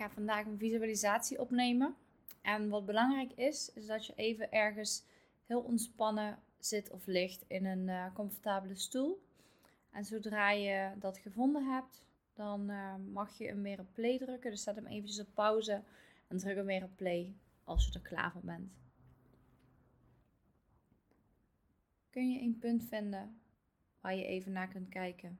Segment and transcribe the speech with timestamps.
[0.00, 1.94] ga vandaag een visualisatie opnemen.
[2.40, 5.04] En wat belangrijk is, is dat je even ergens
[5.46, 9.22] heel ontspannen zit of ligt in een uh, comfortabele stoel.
[9.90, 14.50] En zodra je dat gevonden hebt, dan uh, mag je hem weer op play drukken.
[14.50, 15.82] Dus zet hem eventjes op pauze
[16.28, 18.72] en druk hem weer op play als je er klaar voor bent.
[22.10, 23.40] Kun je een punt vinden
[24.00, 25.38] waar je even naar kunt kijken?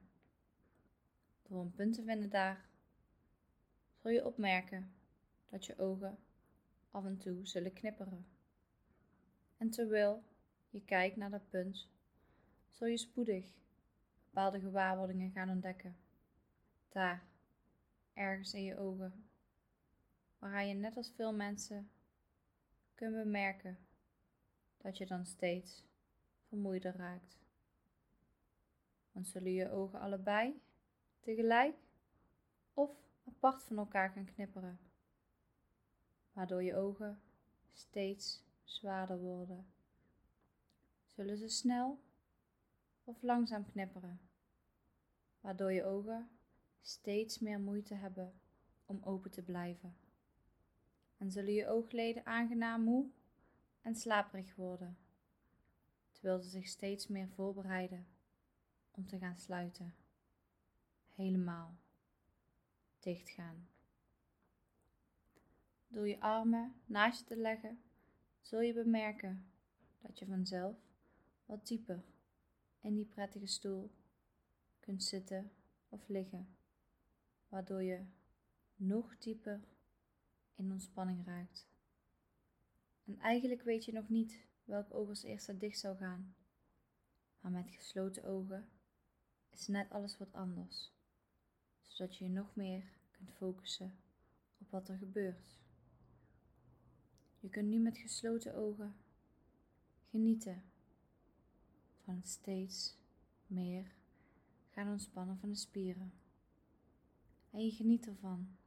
[1.47, 2.69] Door een punt te vinden daar,
[4.01, 4.93] zul je opmerken
[5.49, 6.17] dat je ogen
[6.91, 8.25] af en toe zullen knipperen.
[9.57, 10.23] En terwijl
[10.69, 11.87] je kijkt naar dat punt,
[12.69, 13.45] zul je spoedig
[14.23, 15.97] bepaalde gewaarwordingen gaan ontdekken.
[16.89, 17.23] Daar,
[18.13, 19.25] ergens in je ogen,
[20.39, 21.89] waaraan je net als veel mensen
[22.95, 23.77] kunt bemerken
[24.77, 25.83] dat je dan steeds
[26.47, 27.39] vermoeider raakt.
[29.11, 30.61] Want zullen je ogen allebei
[31.19, 31.75] tegelijk
[32.73, 34.79] of apart van elkaar gaan knipperen,
[36.33, 37.21] waardoor je ogen
[37.71, 39.65] steeds zwaarder worden.
[41.05, 41.99] Zullen ze snel
[43.03, 44.19] of langzaam knipperen,
[45.41, 46.29] waardoor je ogen
[46.81, 48.33] steeds meer moeite hebben
[48.85, 49.95] om open te blijven.
[51.17, 53.09] En zullen je oogleden aangenaam moe
[53.81, 54.97] en slaperig worden,
[56.11, 58.07] terwijl ze zich steeds meer voorbereiden
[58.91, 59.95] om te gaan sluiten.
[61.15, 61.80] Helemaal
[63.01, 63.67] dicht gaan.
[65.87, 67.81] Door je armen naast je te leggen,
[68.41, 69.51] zul je bemerken
[69.99, 70.75] dat je vanzelf
[71.45, 72.03] wat dieper
[72.81, 73.91] in die prettige stoel
[74.79, 75.51] kunt zitten
[75.89, 76.55] of liggen,
[77.47, 78.05] waardoor je
[78.75, 79.63] nog dieper
[80.55, 81.67] in ontspanning raakt.
[83.05, 86.35] En eigenlijk weet je nog niet welk oog als eerste dicht zou gaan,
[87.39, 88.69] maar met gesloten ogen
[89.49, 90.91] is net alles wat anders,
[91.91, 93.95] zodat je je nog meer kunt focussen
[94.57, 95.59] op wat er gebeurt.
[97.39, 98.95] Je kunt nu met gesloten ogen
[100.09, 100.63] genieten
[102.03, 102.97] van het steeds
[103.47, 103.91] meer
[104.69, 106.13] gaan ontspannen van de spieren.
[107.49, 108.57] En je geniet ervan,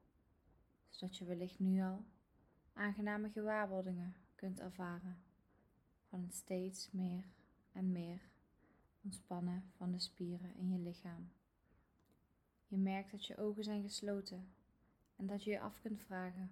[0.89, 2.05] zodat je wellicht nu al
[2.73, 5.19] aangename gewaarwordingen kunt ervaren
[6.09, 7.25] van het steeds meer
[7.73, 8.21] en meer
[9.03, 11.31] ontspannen van de spieren in je lichaam.
[12.75, 14.49] Je merkt dat je ogen zijn gesloten
[15.17, 16.51] en dat je je af kunt vragen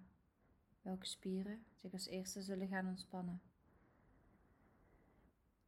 [0.81, 3.41] welke spieren zich als eerste zullen gaan ontspannen.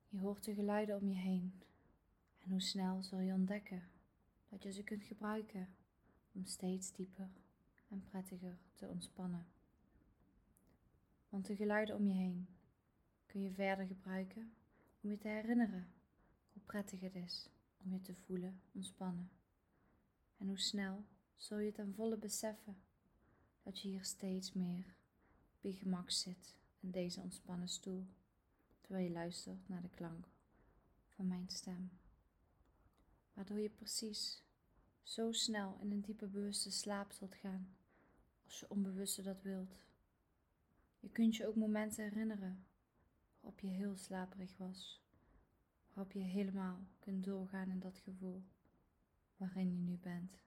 [0.09, 1.61] Je hoort de geluiden om je heen
[2.39, 3.83] en hoe snel zul je ontdekken
[4.49, 5.69] dat je ze kunt gebruiken
[6.31, 7.29] om steeds dieper
[7.87, 9.47] en prettiger te ontspannen.
[11.29, 12.47] Want de geluiden om je heen
[13.25, 14.53] kun je verder gebruiken
[15.01, 15.87] om je te herinneren
[16.53, 17.49] hoe prettig het is
[17.83, 19.34] om je te voelen ontspannen.
[20.37, 22.77] En hoe snel zul je ten volle beseffen
[23.63, 24.95] dat je hier steeds meer
[25.55, 28.05] op je gemak zit in deze ontspannen stoel,
[28.81, 30.27] terwijl je luistert naar de klank
[31.07, 31.91] van mijn stem.
[33.33, 34.43] Waardoor je precies
[35.03, 37.75] zo snel in een diepe bewuste slaap zult gaan
[38.45, 39.83] als je onbewuste dat wilt.
[40.99, 42.65] Je kunt je ook momenten herinneren
[43.39, 45.03] waarop je heel slaperig was
[45.95, 48.43] waarop je helemaal kunt doorgaan in dat gevoel
[49.37, 50.39] waarin je nu bent.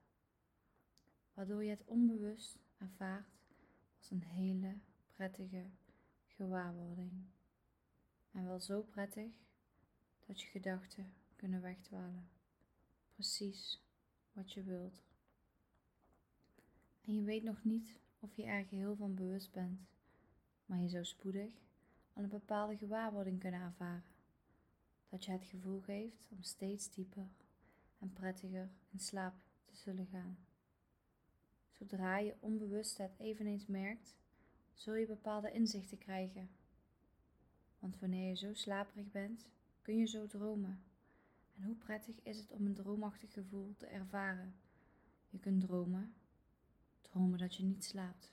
[1.34, 3.38] Waardoor je het onbewust ervaart
[3.99, 4.78] als een hele
[5.12, 5.66] prettige
[6.26, 7.12] gewaarwording.
[8.31, 9.32] En wel zo prettig
[10.27, 12.28] dat je gedachten kunnen wegdwalen.
[13.12, 13.82] Precies
[14.32, 15.03] wat je wilt.
[17.04, 19.81] En je weet nog niet of je er geheel van bewust bent,
[20.66, 21.53] maar je zou spoedig
[22.12, 24.16] al een bepaalde gewaarwording kunnen ervaren
[25.09, 27.28] dat je het gevoel geeft om steeds dieper
[27.98, 30.38] en prettiger in slaap te zullen gaan.
[31.70, 34.14] Zodra je onbewust het eveneens merkt,
[34.75, 36.50] zul je bepaalde inzichten krijgen.
[37.78, 39.47] Want wanneer je zo slaperig bent,
[39.82, 40.82] kun je zo dromen.
[41.56, 44.54] En hoe prettig is het om een droomachtig gevoel te ervaren?
[45.28, 46.15] Je kunt dromen,
[47.00, 48.32] dromen dat je niet slaapt,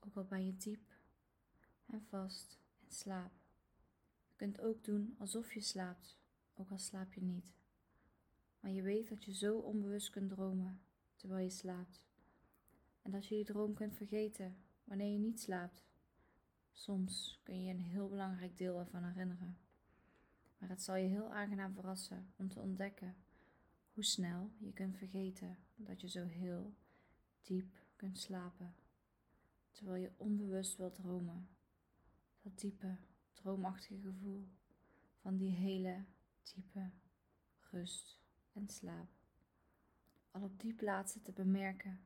[0.00, 0.92] ook al ben je diep
[1.86, 3.32] en vast in slaap.
[4.26, 6.18] Je kunt ook doen alsof je slaapt,
[6.54, 7.52] ook al slaap je niet.
[8.64, 10.80] Maar je weet dat je zo onbewust kunt dromen
[11.16, 12.04] terwijl je slaapt.
[13.02, 15.84] En dat je die droom kunt vergeten wanneer je niet slaapt.
[16.72, 19.58] Soms kun je een heel belangrijk deel ervan herinneren.
[20.58, 23.16] Maar het zal je heel aangenaam verrassen om te ontdekken
[23.92, 26.74] hoe snel je kunt vergeten dat je zo heel
[27.42, 28.74] diep kunt slapen.
[29.70, 31.48] Terwijl je onbewust wilt dromen.
[32.42, 32.96] Dat diepe
[33.32, 34.48] droomachtige gevoel
[35.16, 36.04] van die hele
[36.42, 36.90] diepe
[37.70, 38.22] rust
[38.54, 39.08] en slaap.
[40.30, 42.00] Al op die plaatsen te bemerken,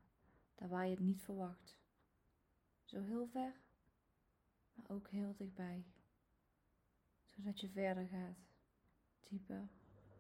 [0.55, 1.77] daar waar je het niet verwacht,
[2.85, 3.53] Zo heel ver,
[4.75, 5.85] maar ook heel dichtbij.
[7.25, 8.39] Zodat je verder gaat,
[9.29, 9.69] dieper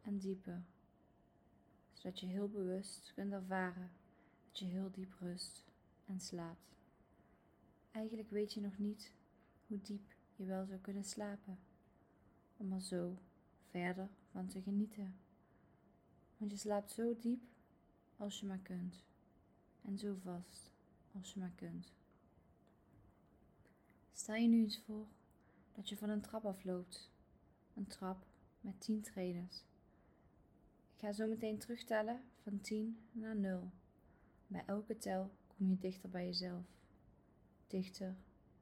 [0.02, 0.64] en dieper.
[1.92, 3.90] Zodat je heel bewust kunt ervaren
[4.46, 5.64] dat je heel diep rust
[6.06, 6.76] en slaapt.
[7.90, 9.12] Eigenlijk weet je nog niet
[9.66, 11.58] hoe diep je wel zou kunnen slapen,
[12.56, 13.18] om er zo
[13.70, 15.27] verder van te genieten.
[16.38, 17.42] Want je slaapt zo diep
[18.16, 19.04] als je maar kunt
[19.82, 20.70] en zo vast
[21.12, 21.92] als je maar kunt.
[24.12, 25.06] Stel je nu eens voor
[25.72, 27.10] dat je van een trap afloopt,
[27.74, 28.26] een trap
[28.60, 29.64] met 10 treders.
[30.94, 33.70] Ik ga zo meteen terugtellen van 10 naar 0.
[34.46, 36.66] Bij elke tel kom je dichter bij jezelf,
[37.66, 38.16] dichter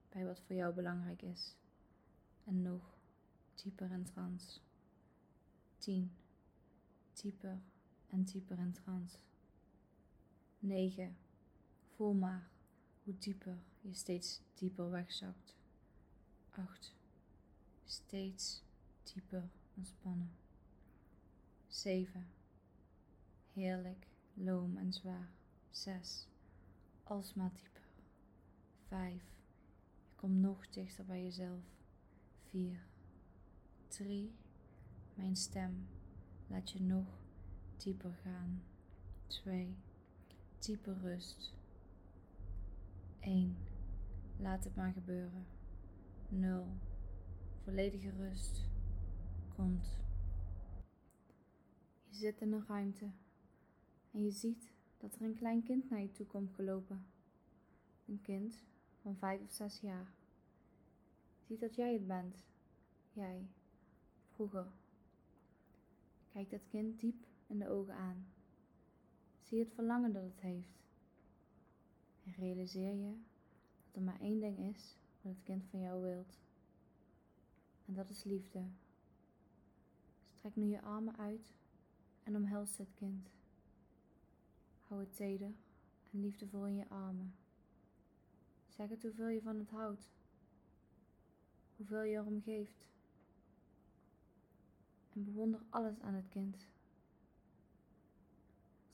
[0.09, 1.57] bij wat voor jou belangrijk is
[2.45, 2.99] en nog
[3.55, 4.61] dieper in trance.
[5.79, 6.11] 10.
[7.23, 7.63] Dieper
[8.07, 9.19] en dieper in trance.
[10.59, 11.17] 9.
[11.95, 12.51] Voel maar
[13.03, 15.55] hoe dieper je steeds dieper wegzakt.
[16.51, 16.95] 8.
[17.85, 18.63] Steeds
[19.03, 20.31] dieper ontspannen.
[21.67, 22.27] 7.
[23.53, 25.31] Heerlijk, loom en zwaar.
[25.71, 26.29] 6.
[27.03, 27.87] Alsmaar dieper.
[28.89, 29.23] 5.
[30.09, 31.65] Je komt nog dichter bij jezelf.
[32.51, 32.87] 4.
[33.89, 34.35] 3.
[35.15, 35.87] Mijn stem
[36.47, 37.07] laat je nog
[37.77, 38.63] dieper gaan.
[39.27, 39.77] 2.
[40.59, 41.55] Diepe rust.
[43.21, 43.57] 1.
[44.39, 45.47] Laat het maar gebeuren.
[46.29, 46.67] 0.
[47.65, 48.65] Volledige rust.
[49.55, 49.99] Komt.
[52.09, 53.11] Je zit in een ruimte
[54.11, 57.07] en je ziet dat er een klein kind naar je toe komt gelopen.
[58.07, 58.65] Een kind
[59.03, 60.13] van vijf of zes jaar.
[61.39, 62.45] Je ziet dat jij het bent.
[63.13, 63.47] Jij.
[64.35, 64.67] Vroeger.
[66.37, 68.27] Kijk dat kind diep in de ogen aan.
[69.43, 70.85] Zie het verlangen dat het heeft.
[72.25, 73.15] En realiseer je
[73.85, 76.39] dat er maar één ding is wat het kind van jou wilt.
[77.87, 78.63] En dat is liefde.
[80.25, 81.53] Strek nu je armen uit
[82.23, 83.29] en omhels het kind.
[84.81, 85.53] Hou het teder
[86.13, 87.35] en liefdevol in je armen.
[88.69, 90.09] Zeg het hoeveel je van het houdt,
[91.77, 92.87] hoeveel je erom geeft.
[95.17, 96.67] En bewonder alles aan het kind.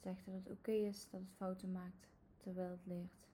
[0.01, 3.27] Zeg dat het oké is dat het fouten maakt terwijl het leert.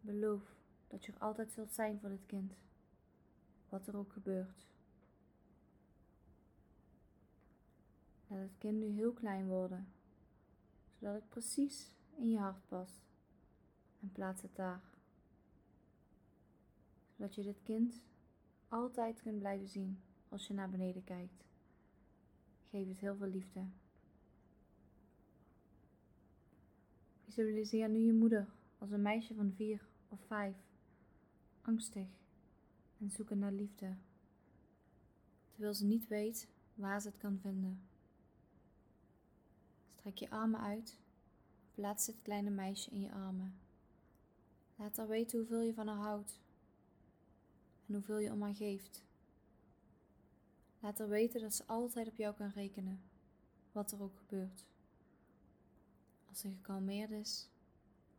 [0.00, 0.56] Beloof
[0.88, 2.54] dat je er altijd zult zijn voor dit kind,
[3.68, 4.66] wat er ook gebeurt.
[8.26, 9.92] Laat het kind nu heel klein worden,
[10.98, 13.02] zodat het precies in je hart past.
[14.00, 14.82] En plaats het daar.
[17.16, 18.02] Zodat je dit kind
[18.68, 20.02] altijd kunt blijven zien
[20.32, 21.44] als je naar beneden kijkt.
[22.62, 23.66] Geef het heel veel liefde.
[27.24, 28.48] Visualiseer nu je moeder
[28.78, 30.56] als een meisje van vier of vijf,
[31.60, 32.08] angstig
[32.98, 33.96] en zoeken naar liefde,
[35.50, 37.80] terwijl ze niet weet waar ze het kan vinden.
[39.94, 40.98] Strek je armen uit,
[41.74, 43.54] plaats het kleine meisje in je armen.
[44.76, 46.40] Laat haar weten hoeveel je van haar houdt
[47.86, 49.02] en hoeveel je om haar geeft.
[50.82, 53.02] Laat haar weten dat ze altijd op jou kan rekenen,
[53.72, 54.66] wat er ook gebeurt.
[56.28, 57.48] Als ze gekalmeerd is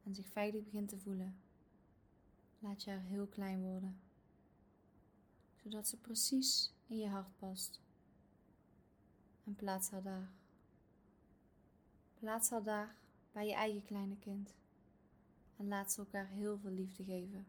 [0.03, 1.35] en zich veilig begint te voelen,
[2.59, 3.99] laat je haar heel klein worden,
[5.55, 7.81] zodat ze precies in je hart past.
[9.43, 10.31] En plaats haar daar.
[12.19, 12.95] Plaats haar daar
[13.31, 14.53] bij je eigen kleine kind
[15.57, 17.45] en laat ze elkaar heel veel liefde geven.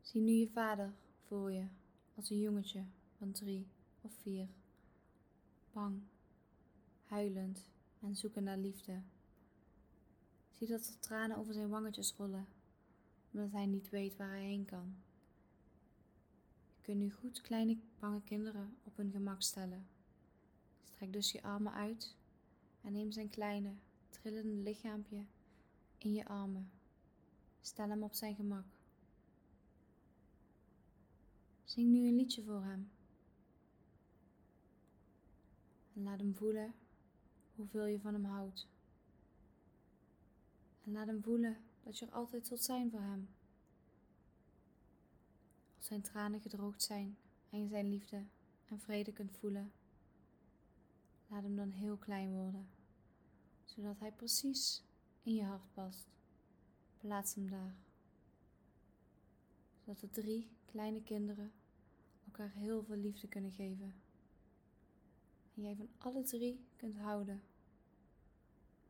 [0.00, 0.92] Zie nu je vader
[1.32, 1.66] voor je
[2.14, 2.84] als een jongetje
[3.16, 3.66] van drie
[4.00, 4.48] of vier,
[5.72, 6.02] bang,
[7.04, 7.66] huilend
[8.00, 9.02] en zoeken naar liefde.
[10.52, 12.46] Zie dat er tranen over zijn wangetjes rollen,
[13.30, 14.94] omdat hij niet weet waar hij heen kan.
[16.76, 19.86] Je kunt nu goed kleine bange kinderen op hun gemak stellen.
[20.84, 22.16] Strek dus je armen uit
[22.80, 23.74] en neem zijn kleine,
[24.08, 25.26] trillende lichaampje
[25.98, 26.70] in je armen.
[27.60, 28.71] Stel hem op zijn gemak.
[31.72, 32.90] Zing nu een liedje voor hem.
[35.94, 36.74] En laat hem voelen
[37.54, 38.68] hoeveel je van hem houdt.
[40.84, 43.28] En laat hem voelen dat je er altijd zult zijn voor hem.
[45.76, 47.16] Als zijn tranen gedroogd zijn
[47.50, 48.24] en je zijn liefde
[48.68, 49.72] en vrede kunt voelen,
[51.28, 52.68] laat hem dan heel klein worden,
[53.64, 54.82] zodat hij precies
[55.22, 56.08] in je hart past.
[56.98, 57.76] Plaats hem daar,
[59.80, 61.52] zodat de drie kleine kinderen
[62.32, 63.94] elkaar heel veel liefde kunnen geven.
[65.54, 67.42] En jij van alle drie kunt houden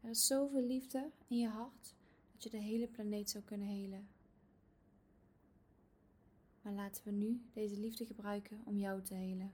[0.01, 1.95] Er is zoveel liefde in je hart
[2.33, 4.09] dat je de hele planeet zou kunnen helen.
[6.63, 9.53] Maar laten we nu deze liefde gebruiken om jou te helen.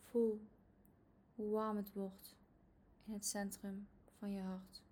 [0.00, 0.40] Voel
[1.34, 2.36] hoe warm het wordt
[3.04, 4.82] in het centrum van je hart.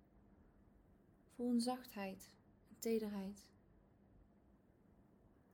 [1.35, 2.29] Voel een zachtheid,
[2.69, 3.45] een tederheid.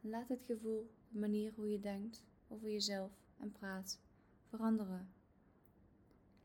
[0.05, 4.00] Laat het gevoel, de manier hoe je denkt over jezelf en praat,
[4.50, 5.13] veranderen.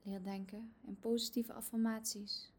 [0.02, 2.52] Leer denken in positieve affirmaties.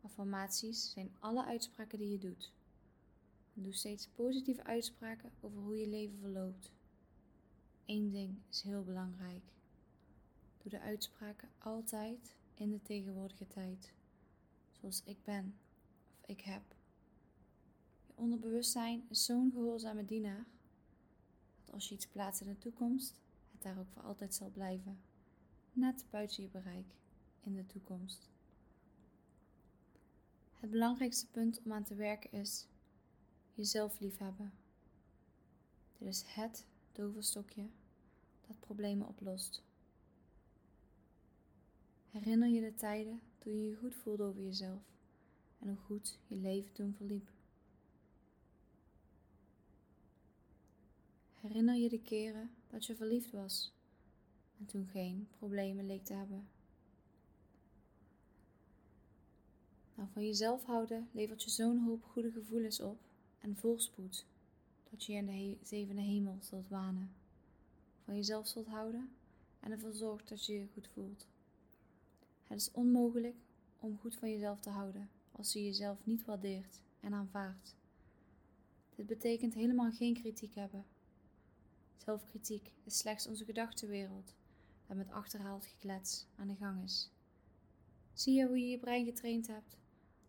[0.00, 2.52] Affirmaties zijn alle uitspraken die je doet.
[3.54, 6.72] doe steeds positieve uitspraken over hoe je leven verloopt.
[7.86, 9.52] Eén ding is heel belangrijk.
[10.62, 13.92] Doe de uitspraken altijd in de tegenwoordige tijd.
[14.70, 15.54] Zoals ik ben
[16.20, 16.62] of ik heb.
[18.18, 20.46] Onderbewustzijn is zo'n gehoorzame dienaar
[21.64, 23.20] dat als je iets plaatst in de toekomst,
[23.52, 24.98] het daar ook voor altijd zal blijven.
[25.72, 26.94] Net buiten je bereik
[27.44, 28.28] in de toekomst.
[30.52, 32.66] Het belangrijkste punt om aan te werken is
[33.54, 34.52] jezelf liefhebben.
[35.98, 37.68] Dit is het toverstokje
[38.46, 39.62] dat problemen oplost.
[42.10, 44.82] Herinner je de tijden toen je je goed voelde over jezelf
[45.58, 47.36] en hoe goed je leven toen verliep.
[51.40, 53.72] Herinner je de keren dat je verliefd was
[54.58, 56.48] en toen geen problemen leek te hebben.
[59.94, 62.98] Nou, van jezelf houden levert je zo'n hoop goede gevoelens op
[63.40, 64.26] en voorspoed
[64.90, 67.10] dat je in de zevende hemel zult wanen.
[68.04, 69.10] Van jezelf zult houden
[69.60, 71.26] en ervoor zorgt dat je je goed voelt.
[72.44, 73.36] Het is onmogelijk
[73.80, 77.76] om goed van jezelf te houden als je jezelf niet waardeert en aanvaardt.
[78.94, 80.84] Dit betekent helemaal geen kritiek hebben.
[82.04, 84.34] Zelfkritiek is slechts onze gedachtenwereld
[84.86, 87.10] dat met achterhaald geklets aan de gang is.
[88.12, 89.76] Zie je hoe je je brein getraind hebt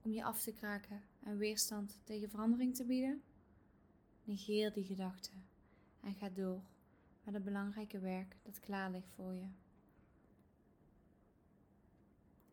[0.02, 3.22] om je af te kraken en weerstand tegen verandering te bieden?
[4.24, 5.46] Negeer die gedachten
[6.02, 6.62] en ga door
[7.24, 9.48] met het belangrijke werk dat klaar ligt voor je.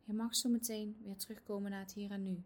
[0.05, 2.43] Je mag zo meteen weer terugkomen naar het hier en nu.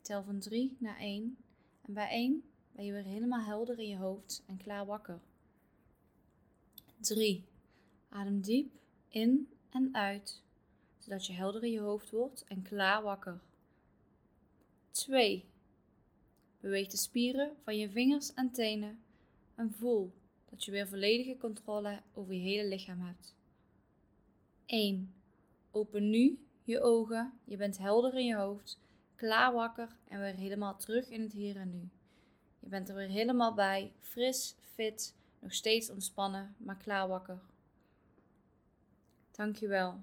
[0.00, 1.36] Tel van 3 naar 1
[1.82, 5.20] en bij 1 ben je weer helemaal helder in je hoofd en klaar wakker.
[7.00, 7.44] 3.
[8.08, 8.72] Adem diep
[9.08, 10.42] in en uit,
[10.98, 13.40] zodat je helder in je hoofd wordt en klaar wakker.
[14.90, 15.44] 2.
[16.60, 19.02] Beweeg de spieren van je vingers en tenen
[19.54, 20.12] en voel
[20.50, 23.34] dat je weer volledige controle over je hele lichaam hebt.
[24.66, 25.14] 1.
[25.70, 28.78] Open nu je ogen, je bent helder in je hoofd,
[29.14, 31.88] klaar wakker en weer helemaal terug in het hier en nu.
[32.60, 37.40] Je bent er weer helemaal bij, fris, fit, nog steeds ontspannen, maar klaar wakker.
[39.30, 40.00] Dankjewel.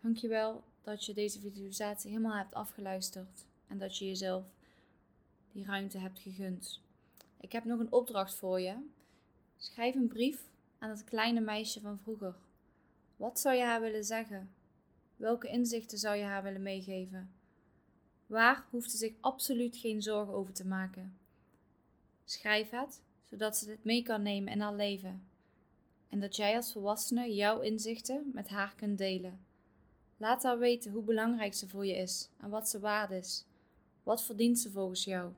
[0.00, 4.44] Dankjewel dat je deze visualisatie helemaal hebt afgeluisterd en dat je jezelf
[5.52, 6.80] die ruimte hebt gegund.
[7.40, 8.76] Ik heb nog een opdracht voor je.
[9.56, 10.48] Schrijf een brief
[10.78, 12.34] aan het kleine meisje van vroeger.
[13.16, 14.50] Wat zou je haar willen zeggen?
[15.16, 17.32] Welke inzichten zou je haar willen meegeven?
[18.26, 21.18] Waar hoeft ze zich absoluut geen zorgen over te maken?
[22.24, 23.00] Schrijf het,
[23.32, 25.22] zodat ze dit mee kan nemen in haar leven.
[26.08, 29.40] En dat jij als volwassene jouw inzichten met haar kunt delen.
[30.16, 33.44] Laat haar weten hoe belangrijk ze voor je is en wat ze waard is.
[34.02, 35.32] Wat verdient ze volgens jou?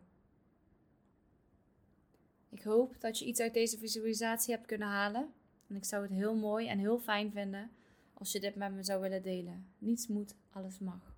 [2.49, 5.33] Ik hoop dat je iets uit deze visualisatie hebt kunnen halen.
[5.69, 7.71] En ik zou het heel mooi en heel fijn vinden
[8.15, 9.67] als je dit met me zou willen delen.
[9.79, 11.14] Niets moet, alles mag.